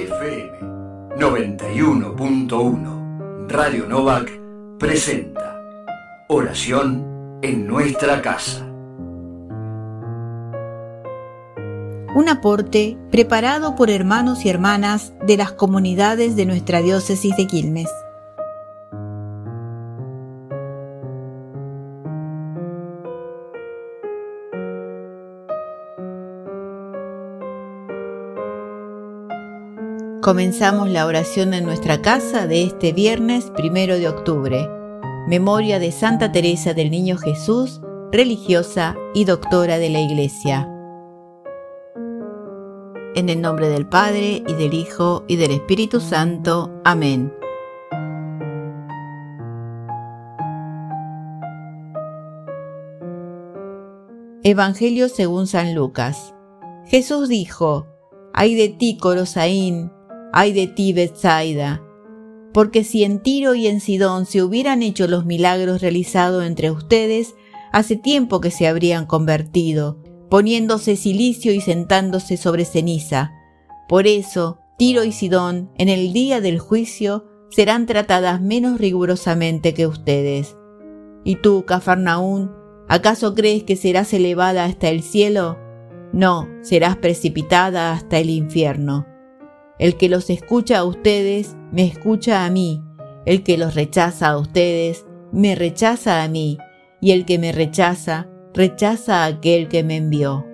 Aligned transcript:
FM 0.00 1.16
91.1 1.18 3.48
Radio 3.48 3.86
Novak 3.86 4.30
presenta 4.78 5.60
Oración 6.26 7.38
en 7.42 7.66
nuestra 7.66 8.22
casa. 8.22 8.64
Un 12.14 12.30
aporte 12.30 12.96
preparado 13.10 13.76
por 13.76 13.90
hermanos 13.90 14.46
y 14.46 14.48
hermanas 14.48 15.12
de 15.26 15.36
las 15.36 15.52
comunidades 15.52 16.34
de 16.34 16.46
nuestra 16.46 16.80
diócesis 16.80 17.36
de 17.36 17.46
Quilmes. 17.46 17.90
Comenzamos 30.22 30.90
la 30.90 31.06
oración 31.06 31.54
en 31.54 31.64
nuestra 31.64 32.02
casa 32.02 32.46
de 32.46 32.64
este 32.64 32.92
viernes 32.92 33.50
primero 33.56 33.98
de 33.98 34.06
octubre. 34.06 34.68
Memoria 35.26 35.78
de 35.78 35.92
Santa 35.92 36.30
Teresa 36.30 36.74
del 36.74 36.90
Niño 36.90 37.16
Jesús, 37.16 37.80
religiosa 38.12 38.96
y 39.14 39.24
doctora 39.24 39.78
de 39.78 39.88
la 39.88 40.00
Iglesia. 40.00 40.68
En 43.14 43.30
el 43.30 43.40
nombre 43.40 43.70
del 43.70 43.88
Padre 43.88 44.42
y 44.46 44.52
del 44.52 44.74
Hijo 44.74 45.24
y 45.26 45.36
del 45.36 45.52
Espíritu 45.52 46.00
Santo. 46.00 46.70
Amén. 46.84 47.32
Evangelio 54.42 55.08
según 55.08 55.46
San 55.46 55.74
Lucas. 55.74 56.34
Jesús 56.84 57.30
dijo, 57.30 57.86
Ay 58.34 58.54
de 58.54 58.68
ti, 58.68 58.98
Corosaín, 58.98 59.90
ay 60.32 60.52
de 60.52 60.66
ti, 60.66 60.92
Bethsaida, 60.92 61.82
porque 62.52 62.84
si 62.84 63.04
en 63.04 63.22
Tiro 63.22 63.54
y 63.54 63.66
en 63.66 63.80
Sidón 63.80 64.26
se 64.26 64.42
hubieran 64.42 64.82
hecho 64.82 65.06
los 65.06 65.24
milagros 65.24 65.80
realizados 65.80 66.44
entre 66.44 66.70
ustedes, 66.70 67.34
hace 67.72 67.96
tiempo 67.96 68.40
que 68.40 68.50
se 68.50 68.66
habrían 68.66 69.06
convertido, 69.06 70.02
poniéndose 70.28 70.96
silicio 70.96 71.52
y 71.52 71.60
sentándose 71.60 72.36
sobre 72.36 72.64
ceniza. 72.64 73.32
Por 73.88 74.06
eso, 74.06 74.60
Tiro 74.78 75.04
y 75.04 75.12
Sidón, 75.12 75.70
en 75.78 75.88
el 75.88 76.12
día 76.12 76.40
del 76.40 76.58
juicio, 76.58 77.26
serán 77.50 77.86
tratadas 77.86 78.40
menos 78.40 78.80
rigurosamente 78.80 79.74
que 79.74 79.86
ustedes. 79.86 80.56
¿Y 81.24 81.36
tú, 81.36 81.64
Cafarnaún, 81.66 82.50
acaso 82.88 83.34
crees 83.34 83.64
que 83.64 83.76
serás 83.76 84.12
elevada 84.12 84.64
hasta 84.64 84.88
el 84.88 85.02
cielo? 85.02 85.58
No, 86.12 86.48
serás 86.62 86.96
precipitada 86.96 87.92
hasta 87.92 88.18
el 88.18 88.30
infierno. 88.30 89.06
El 89.80 89.96
que 89.96 90.10
los 90.10 90.28
escucha 90.28 90.80
a 90.80 90.84
ustedes, 90.84 91.56
me 91.72 91.86
escucha 91.86 92.44
a 92.44 92.50
mí. 92.50 92.84
El 93.24 93.42
que 93.42 93.56
los 93.56 93.74
rechaza 93.74 94.28
a 94.28 94.36
ustedes, 94.36 95.06
me 95.32 95.54
rechaza 95.54 96.22
a 96.22 96.28
mí. 96.28 96.58
Y 97.00 97.12
el 97.12 97.24
que 97.24 97.38
me 97.38 97.50
rechaza, 97.50 98.28
rechaza 98.52 99.24
a 99.24 99.26
aquel 99.28 99.68
que 99.68 99.82
me 99.82 99.96
envió. 99.96 100.44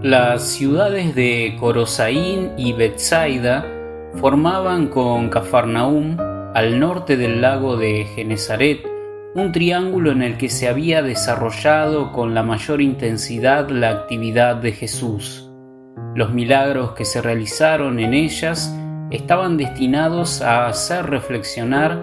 Las 0.00 0.44
ciudades 0.44 1.16
de 1.16 1.56
Corosaín 1.58 2.52
y 2.56 2.72
Bethsaida 2.72 3.66
formaban 4.14 4.86
con 4.86 5.28
Cafarnaúm 5.28 6.16
al 6.54 6.78
norte 6.78 7.16
del 7.16 7.40
lago 7.40 7.76
de 7.76 8.04
Genezaret, 8.14 8.86
un 9.34 9.52
triángulo 9.52 10.12
en 10.12 10.22
el 10.22 10.36
que 10.36 10.50
se 10.50 10.68
había 10.68 11.00
desarrollado 11.02 12.12
con 12.12 12.34
la 12.34 12.42
mayor 12.42 12.82
intensidad 12.82 13.70
la 13.70 13.90
actividad 13.90 14.56
de 14.56 14.72
Jesús. 14.72 15.50
Los 16.14 16.34
milagros 16.34 16.92
que 16.92 17.06
se 17.06 17.22
realizaron 17.22 17.98
en 17.98 18.12
ellas 18.12 18.76
estaban 19.10 19.56
destinados 19.56 20.42
a 20.42 20.66
hacer 20.66 21.06
reflexionar, 21.06 21.98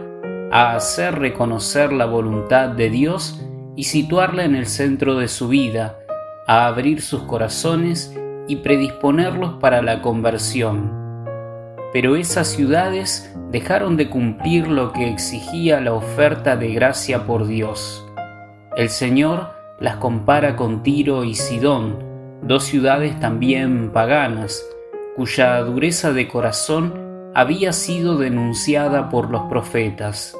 a 0.51 0.75
hacer 0.75 1.19
reconocer 1.19 1.93
la 1.93 2.05
voluntad 2.05 2.69
de 2.69 2.89
Dios 2.89 3.39
y 3.75 3.83
situarla 3.83 4.45
en 4.45 4.55
el 4.55 4.65
centro 4.65 5.15
de 5.15 5.27
su 5.27 5.47
vida, 5.47 5.99
a 6.47 6.65
abrir 6.65 7.01
sus 7.01 7.21
corazones 7.23 8.15
y 8.47 8.57
predisponerlos 8.57 9.53
para 9.59 9.83
la 9.83 10.01
conversión. 10.01 10.98
Pero 11.91 12.15
esas 12.15 12.47
ciudades 12.47 13.33
dejaron 13.51 13.97
de 13.97 14.09
cumplir 14.09 14.67
lo 14.67 14.93
que 14.93 15.09
exigía 15.09 15.81
la 15.81 15.93
oferta 15.93 16.55
de 16.55 16.73
gracia 16.73 17.25
por 17.25 17.47
Dios. 17.47 18.05
El 18.75 18.89
Señor 18.89 19.49
las 19.79 19.95
compara 19.95 20.55
con 20.55 20.83
Tiro 20.83 21.23
y 21.23 21.33
Sidón, 21.33 21.97
dos 22.43 22.63
ciudades 22.63 23.19
también 23.19 23.91
paganas, 23.91 24.63
cuya 25.15 25.59
dureza 25.61 26.13
de 26.13 26.27
corazón 26.27 26.93
había 27.33 27.73
sido 27.73 28.17
denunciada 28.17 29.09
por 29.09 29.31
los 29.31 29.43
profetas. 29.43 30.35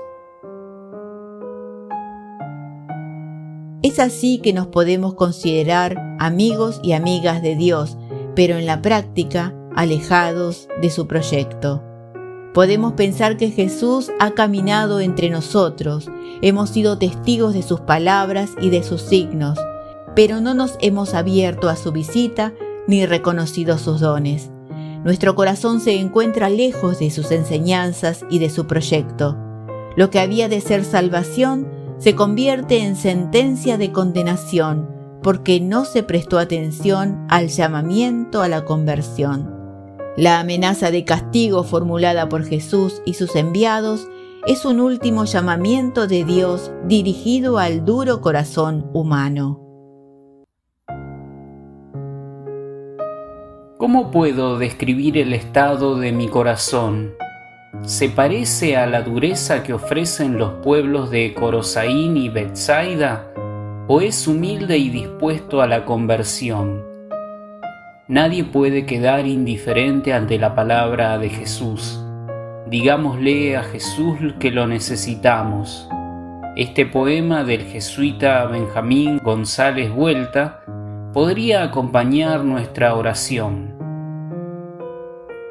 Es 3.82 3.98
así 4.00 4.40
que 4.40 4.54
nos 4.54 4.68
podemos 4.68 5.16
considerar 5.16 5.98
amigos 6.20 6.82
y 6.84 6.92
amigas 6.92 7.42
de 7.42 7.56
Dios, 7.56 7.98
pero 8.36 8.58
en 8.58 8.66
la 8.66 8.82
práctica 8.82 9.54
alejados 9.80 10.68
de 10.82 10.90
su 10.90 11.08
proyecto. 11.08 11.82
Podemos 12.54 12.94
pensar 12.94 13.38
que 13.38 13.50
Jesús 13.50 14.12
ha 14.20 14.32
caminado 14.32 15.00
entre 15.00 15.30
nosotros, 15.30 16.12
hemos 16.42 16.72
sido 16.72 16.98
testigos 16.98 17.54
de 17.54 17.62
sus 17.62 17.80
palabras 17.80 18.50
y 18.60 18.72
de 18.72 18.84
sus 18.84 19.02
signos, 19.02 19.58
pero 20.18 20.42
no 20.42 20.54
nos 20.54 20.76
hemos 20.82 21.14
abierto 21.14 21.70
a 21.70 21.78
su 21.78 21.94
visita 21.94 22.52
ni 22.88 23.06
reconocido 23.06 23.78
sus 23.78 24.02
dones. 24.02 24.52
Nuestro 25.06 25.34
corazón 25.34 25.80
se 25.80 25.98
encuentra 25.98 26.50
lejos 26.50 27.00
de 27.00 27.10
sus 27.10 27.32
enseñanzas 27.32 28.26
y 28.30 28.40
de 28.40 28.50
su 28.50 28.68
proyecto. 28.68 29.38
Lo 29.96 30.10
que 30.10 30.20
había 30.20 30.50
de 30.50 30.60
ser 30.60 30.84
salvación 30.84 31.70
se 32.00 32.16
convierte 32.16 32.80
en 32.80 32.98
sentencia 32.98 33.78
de 33.78 33.94
condenación 33.94 34.90
porque 35.24 35.62
no 35.62 35.86
se 35.86 36.04
prestó 36.04 36.38
atención 36.38 37.26
al 37.30 37.48
llamamiento 37.48 38.42
a 38.42 38.50
la 38.50 38.66
conversión. 38.66 39.59
La 40.20 40.42
amenaza 40.42 40.92
de 40.92 41.06
castigo 41.06 41.64
formulada 41.64 42.28
por 42.28 42.44
Jesús 42.44 43.02
y 43.06 43.14
sus 43.14 43.38
enviados 43.38 44.06
es 44.48 44.66
un 44.66 44.82
último 44.82 45.24
llamamiento 45.24 46.08
de 46.08 46.26
Dios 46.26 46.74
dirigido 46.84 47.58
al 47.58 47.86
duro 47.86 48.20
corazón 48.20 48.90
humano. 48.92 49.62
¿Cómo 53.78 54.12
puedo 54.12 54.58
describir 54.58 55.18
el 55.18 55.32
estado 55.32 55.96
de 55.96 56.12
mi 56.12 56.28
corazón? 56.28 57.14
¿Se 57.84 58.10
parece 58.10 58.76
a 58.76 58.88
la 58.88 59.04
dureza 59.04 59.64
que 59.64 59.72
ofrecen 59.72 60.38
los 60.38 60.56
pueblos 60.62 61.12
de 61.12 61.34
Corosaín 61.34 62.18
y 62.18 62.28
Bethsaida? 62.28 63.32
¿O 63.88 64.02
es 64.02 64.28
humilde 64.28 64.78
y 64.78 64.90
dispuesto 64.90 65.62
a 65.62 65.68
la 65.68 65.86
conversión? 65.86 66.89
Nadie 68.10 68.44
puede 68.44 68.88
quedar 68.88 69.28
indiferente 69.28 70.14
ante 70.14 70.40
la 70.40 70.56
palabra 70.56 71.20
de 71.20 71.30
Jesús. 71.30 72.04
Digámosle 72.66 73.56
a 73.56 73.62
Jesús 73.62 74.18
que 74.40 74.50
lo 74.50 74.66
necesitamos. 74.66 75.88
Este 76.56 76.88
poema 76.88 77.44
del 77.44 77.62
jesuita 77.66 78.48
Benjamín 78.48 79.20
González 79.24 79.92
Vuelta 79.94 80.64
podría 81.14 81.62
acompañar 81.62 82.44
nuestra 82.44 82.96
oración. 82.96 83.76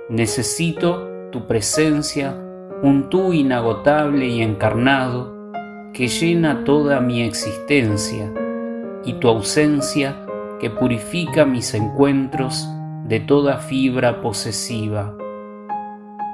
Necesito 0.08 1.30
tu 1.30 1.46
presencia, 1.46 2.34
un 2.82 3.08
tú 3.08 3.32
inagotable 3.34 4.26
y 4.26 4.42
encarnado, 4.42 5.52
que 5.94 6.08
llena 6.08 6.64
toda 6.64 6.98
mi 6.98 7.22
existencia, 7.22 8.32
y 9.04 9.12
tu 9.12 9.28
ausencia 9.28 10.24
que 10.60 10.70
purifica 10.70 11.44
mis 11.44 11.74
encuentros 11.74 12.68
de 13.04 13.20
toda 13.20 13.58
fibra 13.58 14.20
posesiva. 14.20 15.16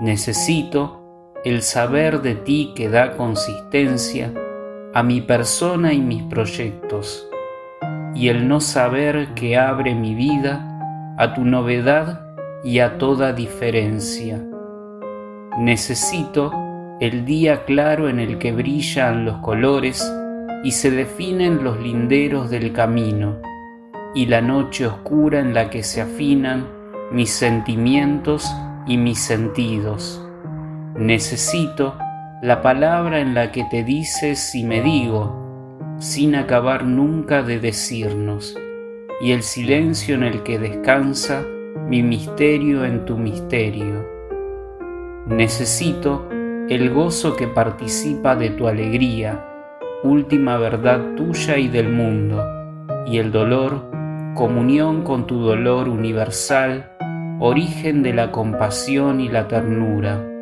Necesito 0.00 1.00
el 1.44 1.62
saber 1.62 2.22
de 2.22 2.34
ti 2.34 2.72
que 2.74 2.88
da 2.88 3.16
consistencia 3.16 4.32
a 4.94 5.02
mi 5.02 5.20
persona 5.20 5.92
y 5.92 6.00
mis 6.00 6.22
proyectos, 6.24 7.28
y 8.14 8.28
el 8.28 8.48
no 8.48 8.60
saber 8.60 9.34
que 9.34 9.56
abre 9.56 9.94
mi 9.94 10.14
vida 10.14 11.14
a 11.18 11.34
tu 11.34 11.44
novedad 11.44 12.26
y 12.64 12.78
a 12.78 12.98
toda 12.98 13.32
diferencia. 13.32 14.42
Necesito 15.58 16.52
el 17.00 17.24
día 17.24 17.64
claro 17.64 18.08
en 18.08 18.18
el 18.20 18.38
que 18.38 18.52
brillan 18.52 19.24
los 19.24 19.38
colores 19.38 20.10
y 20.64 20.70
se 20.70 20.90
definen 20.90 21.62
los 21.62 21.78
linderos 21.80 22.50
del 22.50 22.72
camino 22.72 23.53
y 24.14 24.26
la 24.26 24.40
noche 24.40 24.86
oscura 24.86 25.40
en 25.40 25.54
la 25.54 25.70
que 25.70 25.82
se 25.82 26.00
afinan 26.00 26.66
mis 27.10 27.30
sentimientos 27.30 28.48
y 28.86 28.96
mis 28.96 29.18
sentidos. 29.18 30.24
Necesito 30.96 31.96
la 32.42 32.62
palabra 32.62 33.20
en 33.20 33.34
la 33.34 33.50
que 33.50 33.64
te 33.70 33.82
dices 33.82 34.54
y 34.54 34.64
me 34.64 34.82
digo, 34.82 35.96
sin 35.98 36.34
acabar 36.34 36.84
nunca 36.84 37.42
de 37.42 37.58
decirnos, 37.58 38.56
y 39.20 39.32
el 39.32 39.42
silencio 39.42 40.14
en 40.14 40.24
el 40.24 40.42
que 40.42 40.58
descansa 40.58 41.42
mi 41.88 42.02
misterio 42.02 42.84
en 42.84 43.04
tu 43.04 43.16
misterio. 43.16 44.06
Necesito 45.26 46.28
el 46.68 46.90
gozo 46.90 47.36
que 47.36 47.48
participa 47.48 48.36
de 48.36 48.50
tu 48.50 48.68
alegría, 48.68 49.44
última 50.02 50.58
verdad 50.58 51.14
tuya 51.16 51.56
y 51.56 51.68
del 51.68 51.88
mundo, 51.88 52.44
y 53.06 53.18
el 53.18 53.32
dolor, 53.32 53.90
comunión 54.34 55.02
con 55.02 55.26
tu 55.26 55.40
dolor 55.40 55.88
universal, 55.88 56.90
origen 57.38 58.02
de 58.02 58.12
la 58.12 58.32
compasión 58.32 59.20
y 59.20 59.28
la 59.28 59.48
ternura 59.48 60.33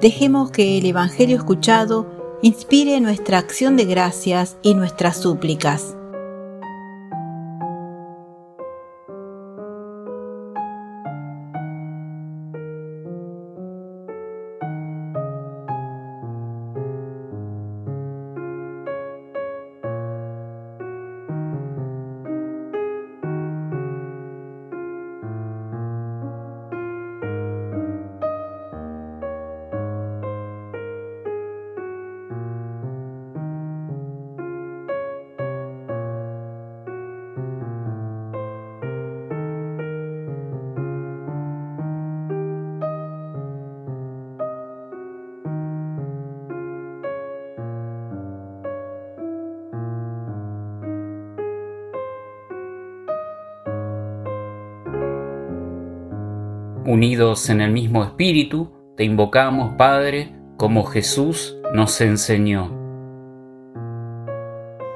Dejemos 0.00 0.52
que 0.52 0.78
el 0.78 0.86
Evangelio 0.86 1.36
escuchado 1.36 2.06
inspire 2.40 3.00
nuestra 3.00 3.38
acción 3.38 3.76
de 3.76 3.84
gracias 3.84 4.56
y 4.62 4.74
nuestras 4.74 5.16
súplicas. 5.16 5.97
Unidos 56.88 57.50
en 57.50 57.60
el 57.60 57.70
mismo 57.70 58.02
espíritu, 58.02 58.70
te 58.96 59.04
invocamos, 59.04 59.74
Padre, 59.74 60.34
como 60.56 60.84
Jesús 60.84 61.58
nos 61.74 62.00
enseñó. 62.00 62.70